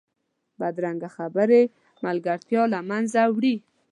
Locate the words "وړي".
3.35-3.55